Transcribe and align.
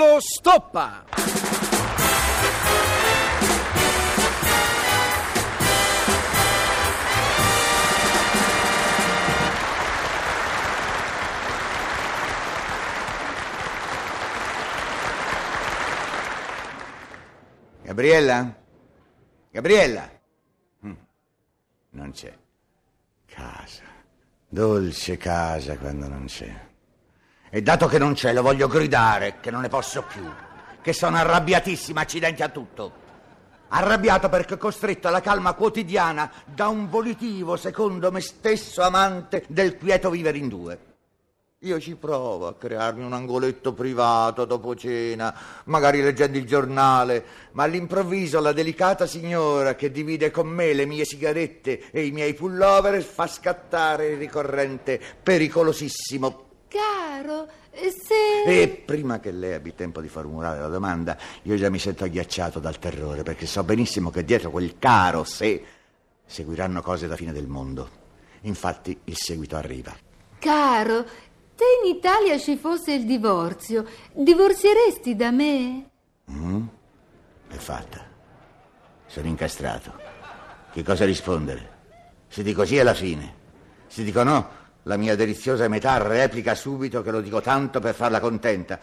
Angolo 0.00 0.18
stoppa! 0.20 1.04
Gabriella? 17.82 18.56
Gabriella? 19.50 20.10
Mm, 20.86 20.92
Non 21.90 22.10
c'è. 22.12 22.34
Casa. 23.26 23.82
Dolce 24.48 25.18
casa 25.18 25.76
quando 25.76 26.08
non 26.08 26.24
c'è. 26.24 26.69
E 27.52 27.62
dato 27.62 27.88
che 27.88 27.98
non 27.98 28.14
c'è, 28.14 28.32
lo 28.32 28.42
voglio 28.42 28.68
gridare, 28.68 29.38
che 29.40 29.50
non 29.50 29.62
ne 29.62 29.68
posso 29.68 30.02
più. 30.02 30.22
Che 30.80 30.92
sono 30.92 31.16
arrabbiatissima, 31.16 32.00
accidenti 32.00 32.42
a 32.42 32.48
tutto. 32.48 32.92
Arrabbiato 33.68 34.28
perché 34.28 34.56
costretto 34.56 35.08
alla 35.08 35.20
calma 35.20 35.54
quotidiana 35.54 36.30
da 36.44 36.68
un 36.68 36.88
volitivo, 36.88 37.56
secondo 37.56 38.12
me 38.12 38.20
stesso, 38.20 38.82
amante 38.82 39.44
del 39.48 39.76
quieto 39.78 40.10
vivere 40.10 40.38
in 40.38 40.48
due. 40.48 40.78
Io 41.64 41.80
ci 41.80 41.96
provo 41.96 42.46
a 42.46 42.54
crearmi 42.54 43.04
un 43.04 43.12
angoletto 43.12 43.72
privato 43.72 44.44
dopo 44.44 44.76
cena, 44.76 45.34
magari 45.64 46.00
leggendo 46.00 46.38
il 46.38 46.46
giornale, 46.46 47.24
ma 47.52 47.64
all'improvviso 47.64 48.40
la 48.40 48.52
delicata 48.52 49.06
signora 49.06 49.74
che 49.74 49.90
divide 49.90 50.30
con 50.30 50.46
me 50.46 50.72
le 50.72 50.86
mie 50.86 51.04
sigarette 51.04 51.90
e 51.90 52.06
i 52.06 52.12
miei 52.12 52.32
pullover 52.32 53.02
fa 53.02 53.26
scattare 53.26 54.10
il 54.10 54.18
ricorrente 54.18 55.00
pericolosissimo. 55.20 56.49
Caro, 56.70 57.48
se... 57.72 58.44
E 58.46 58.68
prima 58.68 59.18
che 59.18 59.32
lei 59.32 59.54
abbia 59.54 59.72
tempo 59.72 60.00
di 60.00 60.06
formulare 60.06 60.60
la 60.60 60.68
domanda, 60.68 61.18
io 61.42 61.56
già 61.56 61.68
mi 61.68 61.80
sento 61.80 62.04
agghiacciato 62.04 62.60
dal 62.60 62.78
terrore, 62.78 63.24
perché 63.24 63.44
so 63.46 63.64
benissimo 63.64 64.10
che 64.10 64.24
dietro 64.24 64.52
quel 64.52 64.78
caro 64.78 65.24
se 65.24 65.64
seguiranno 66.24 66.80
cose 66.80 67.08
da 67.08 67.16
fine 67.16 67.32
del 67.32 67.48
mondo. 67.48 67.90
Infatti 68.42 68.96
il 69.04 69.16
seguito 69.16 69.56
arriva. 69.56 69.92
Caro, 70.38 71.04
se 71.56 71.64
in 71.82 71.96
Italia 71.96 72.38
ci 72.38 72.56
fosse 72.56 72.92
il 72.92 73.04
divorzio, 73.04 73.84
divorzieresti 74.12 75.16
da 75.16 75.32
me? 75.32 75.90
Mm? 76.30 76.66
È 77.48 77.56
fatta. 77.56 78.06
Sono 79.06 79.26
incastrato. 79.26 79.92
Che 80.70 80.84
cosa 80.84 81.04
rispondere? 81.04 81.78
Se 82.28 82.44
dico 82.44 82.64
sì 82.64 82.76
è 82.76 82.84
la 82.84 82.94
fine. 82.94 83.34
Se 83.88 84.04
dico 84.04 84.22
no, 84.22 84.59
la 84.84 84.96
mia 84.96 85.14
deliziosa 85.14 85.68
metà 85.68 85.98
replica 85.98 86.54
subito 86.54 87.02
che 87.02 87.10
lo 87.10 87.20
dico 87.20 87.40
tanto 87.40 87.80
per 87.80 87.94
farla 87.94 88.20
contenta. 88.20 88.78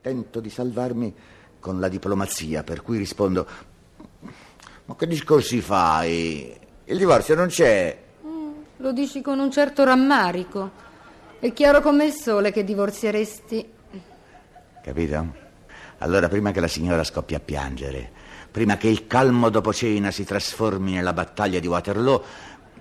Tento 0.00 0.40
di 0.40 0.48
salvarmi 0.48 1.14
con 1.60 1.80
la 1.80 1.88
diplomazia, 1.88 2.62
per 2.62 2.82
cui 2.82 2.98
rispondo: 2.98 3.46
Ma 4.86 4.96
che 4.96 5.06
discorsi 5.06 5.60
fai? 5.60 6.56
Il 6.84 6.96
divorzio 6.96 7.34
non 7.34 7.48
c'è. 7.48 7.96
Mm, 8.24 8.52
lo 8.76 8.92
dici 8.92 9.20
con 9.20 9.38
un 9.38 9.50
certo 9.50 9.84
rammarico. 9.84 10.86
È 11.38 11.52
chiaro 11.52 11.80
come 11.82 12.06
il 12.06 12.12
sole 12.12 12.50
che 12.50 12.64
divorzieresti. 12.64 13.72
Capito? 14.82 15.46
Allora, 15.98 16.28
prima 16.28 16.50
che 16.52 16.60
la 16.60 16.68
signora 16.68 17.04
scoppi 17.04 17.34
a 17.34 17.40
piangere, 17.40 18.10
prima 18.50 18.76
che 18.76 18.88
il 18.88 19.06
calmo 19.06 19.50
dopo 19.50 19.72
cena 19.72 20.10
si 20.10 20.24
trasformi 20.24 20.92
nella 20.92 21.12
battaglia 21.12 21.58
di 21.58 21.66
Waterloo, 21.66 22.24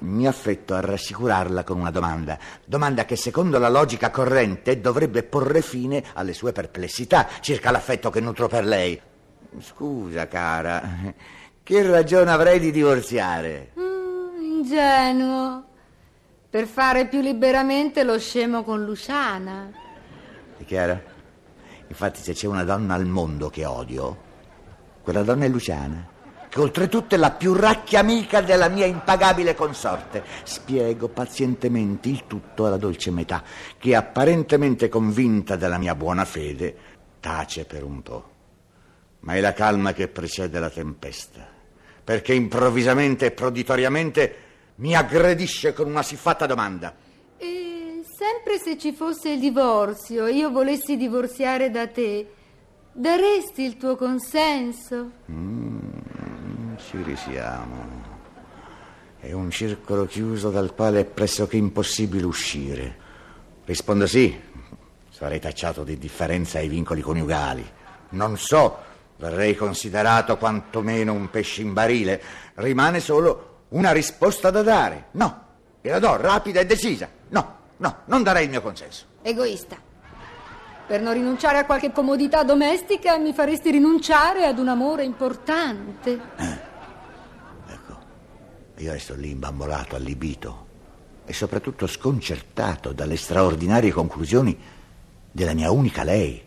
mi 0.00 0.26
affretto 0.26 0.74
a 0.74 0.80
rassicurarla 0.80 1.64
con 1.64 1.80
una 1.80 1.90
domanda. 1.90 2.38
Domanda 2.64 3.04
che, 3.04 3.16
secondo 3.16 3.58
la 3.58 3.68
logica 3.68 4.10
corrente, 4.10 4.80
dovrebbe 4.80 5.22
porre 5.22 5.62
fine 5.62 6.02
alle 6.14 6.32
sue 6.32 6.52
perplessità 6.52 7.28
circa 7.40 7.70
l'affetto 7.70 8.10
che 8.10 8.20
nutro 8.20 8.48
per 8.48 8.64
lei. 8.64 9.00
Scusa, 9.60 10.28
cara, 10.28 10.82
che 11.62 11.82
ragione 11.82 12.30
avrei 12.30 12.58
di 12.58 12.70
divorziare? 12.70 13.72
Mm, 13.78 14.42
ingenuo. 14.42 15.64
Per 16.50 16.66
fare 16.66 17.06
più 17.06 17.20
liberamente 17.20 18.04
lo 18.04 18.18
scemo 18.18 18.62
con 18.62 18.84
Luciana. 18.84 19.70
È 20.56 20.64
chiaro? 20.64 21.16
Infatti, 21.88 22.20
se 22.20 22.32
c'è 22.32 22.46
una 22.46 22.64
donna 22.64 22.94
al 22.94 23.06
mondo 23.06 23.48
che 23.50 23.64
odio, 23.64 24.16
quella 25.02 25.22
donna 25.22 25.44
è 25.44 25.48
Luciana, 25.48 26.06
che 26.48 26.60
oltretutto 26.60 27.14
è 27.14 27.18
la 27.18 27.30
più 27.30 27.52
racchia 27.52 28.00
amica 28.00 28.40
della 28.40 28.68
mia 28.68 28.86
impagabile 28.86 29.54
consorte. 29.54 30.22
Spiego 30.44 31.08
pazientemente 31.08 32.08
il 32.08 32.26
tutto 32.26 32.66
alla 32.66 32.76
dolce 32.76 33.10
metà, 33.10 33.42
che 33.78 33.94
apparentemente 33.94 34.88
convinta 34.88 35.56
della 35.56 35.78
mia 35.78 35.94
buona 35.94 36.24
fede, 36.24 36.76
tace 37.20 37.64
per 37.64 37.84
un 37.84 38.02
po'. 38.02 38.30
Ma 39.20 39.34
è 39.34 39.40
la 39.40 39.52
calma 39.52 39.92
che 39.92 40.08
precede 40.08 40.58
la 40.58 40.70
tempesta, 40.70 41.46
perché 42.04 42.34
improvvisamente 42.34 43.26
e 43.26 43.30
proditoriamente 43.32 44.34
mi 44.76 44.94
aggredisce 44.94 45.72
con 45.72 45.88
una 45.88 46.02
siffatta 46.02 46.46
domanda. 46.46 46.94
E 47.36 48.02
sempre 48.16 48.58
se 48.58 48.78
ci 48.78 48.92
fosse 48.92 49.30
il 49.30 49.40
divorzio 49.40 50.26
e 50.26 50.34
io 50.34 50.50
volessi 50.50 50.96
divorziare 50.96 51.70
da 51.70 51.88
te, 51.88 52.26
daresti 52.92 53.62
il 53.62 53.76
tuo 53.76 53.96
consenso? 53.96 55.10
Mm, 55.30 55.77
ci 56.78 57.02
risiamo. 57.02 58.16
È 59.20 59.32
un 59.32 59.50
circolo 59.50 60.06
chiuso 60.06 60.50
dal 60.50 60.74
quale 60.74 61.00
è 61.00 61.04
pressoché 61.04 61.56
impossibile 61.56 62.24
uscire. 62.24 62.96
Rispondo 63.64 64.06
sì. 64.06 64.46
Sarei 65.10 65.40
tacciato 65.40 65.82
di 65.82 65.98
differenza 65.98 66.58
ai 66.58 66.68
vincoli 66.68 67.00
coniugali. 67.00 67.68
Non 68.10 68.38
so, 68.38 68.78
verrei 69.16 69.56
considerato 69.56 70.36
quantomeno 70.38 71.12
un 71.12 71.28
pesce 71.30 71.62
in 71.62 71.72
barile. 71.72 72.22
Rimane 72.54 73.00
solo 73.00 73.64
una 73.70 73.90
risposta 73.90 74.50
da 74.50 74.62
dare. 74.62 75.06
No, 75.12 75.44
e 75.80 75.90
la 75.90 75.98
do 75.98 76.16
rapida 76.16 76.60
e 76.60 76.66
decisa. 76.66 77.08
No, 77.28 77.56
no, 77.78 77.96
non 78.04 78.22
darei 78.22 78.44
il 78.44 78.50
mio 78.50 78.62
consenso. 78.62 79.04
Egoista. 79.22 79.76
Per 80.86 81.02
non 81.02 81.12
rinunciare 81.12 81.58
a 81.58 81.66
qualche 81.66 81.92
comodità 81.92 82.44
domestica 82.44 83.18
mi 83.18 83.34
faresti 83.34 83.70
rinunciare 83.70 84.46
ad 84.46 84.58
un 84.58 84.68
amore 84.68 85.04
importante. 85.04 86.18
Ecco, 86.36 86.57
io 88.82 88.92
resto 88.92 89.14
lì 89.14 89.30
imbambolato, 89.30 89.96
allibito 89.96 90.66
e 91.24 91.32
soprattutto 91.32 91.86
sconcertato 91.86 92.92
dalle 92.92 93.16
straordinarie 93.16 93.92
conclusioni 93.92 94.58
della 95.30 95.52
mia 95.52 95.70
unica 95.70 96.02
lei. 96.02 96.42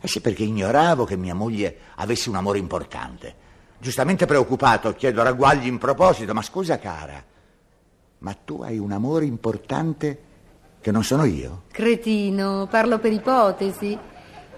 E 0.00 0.08
sì, 0.08 0.20
perché 0.20 0.44
ignoravo 0.44 1.04
che 1.04 1.16
mia 1.16 1.34
moglie 1.34 1.76
avesse 1.96 2.28
un 2.28 2.36
amore 2.36 2.58
importante. 2.58 3.42
Giustamente 3.78 4.26
preoccupato, 4.26 4.94
chiedo 4.94 5.22
ragguagli 5.22 5.66
in 5.66 5.78
proposito, 5.78 6.32
ma 6.32 6.42
scusa 6.42 6.78
cara, 6.78 7.22
ma 8.18 8.34
tu 8.44 8.62
hai 8.62 8.78
un 8.78 8.92
amore 8.92 9.24
importante 9.24 10.22
che 10.80 10.90
non 10.90 11.02
sono 11.02 11.24
io? 11.24 11.62
Cretino, 11.70 12.68
parlo 12.70 12.98
per 12.98 13.12
ipotesi. 13.12 13.98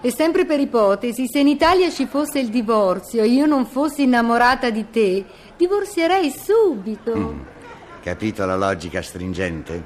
E 0.00 0.12
sempre 0.12 0.44
per 0.44 0.60
ipotesi, 0.60 1.26
se 1.26 1.40
in 1.40 1.48
Italia 1.48 1.90
ci 1.90 2.06
fosse 2.06 2.38
il 2.38 2.48
divorzio 2.50 3.22
e 3.22 3.26
io 3.26 3.46
non 3.46 3.66
fossi 3.66 4.02
innamorata 4.02 4.70
di 4.70 4.90
te, 4.90 5.24
divorzierei 5.56 6.30
subito. 6.30 7.16
Mm. 7.16 7.40
Capito 8.00 8.46
la 8.46 8.56
logica 8.56 9.02
stringente? 9.02 9.82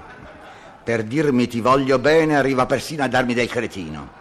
Per 0.84 1.04
dirmi 1.04 1.46
ti 1.46 1.60
voglio 1.60 1.98
bene 1.98 2.36
arriva 2.36 2.66
persino 2.66 3.04
a 3.04 3.08
darmi 3.08 3.34
del 3.34 3.48
cretino. 3.48 4.20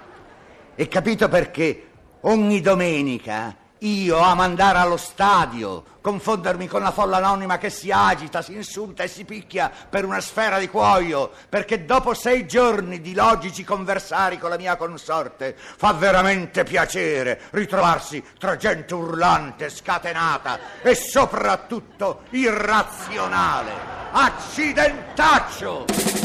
E 0.76 0.88
capito 0.88 1.28
perché 1.28 1.88
ogni 2.22 2.62
domenica 2.62 3.56
io 3.84 4.18
amo 4.18 4.44
andare 4.44 4.78
allo 4.78 4.98
stadio, 4.98 5.84
confondermi 6.02 6.68
con 6.68 6.82
la 6.82 6.92
folla 6.92 7.18
anonima 7.18 7.58
che 7.58 7.72
si 7.72 7.90
agita, 7.92 8.44
si 8.44 8.54
insulta 8.54 9.04
e 9.04 9.08
si 9.08 9.26
picchia 9.26 9.72
per 9.90 10.06
una 10.06 10.20
sfera 10.20 10.60
di 10.60 10.68
cuoio, 10.68 11.32
perché 11.50 11.86
dopo 11.86 12.14
sei 12.14 12.46
giorni 12.46 13.02
di 13.02 13.16
logici 13.16 13.64
conversari 13.64 14.38
con 14.38 14.52
la 14.52 14.58
mia 14.58 14.76
consorte 14.76 15.56
fa 15.58 15.94
veramente 15.94 16.64
piacere 16.64 17.42
ritrovarsi 17.52 18.24
tra 18.38 18.56
gente 18.56 18.94
urlante, 18.94 19.70
scatenata 19.70 20.60
e 20.84 20.94
soprattutto 20.94 22.22
irrazionale. 22.32 23.72
Accidentaccio! 24.12 26.21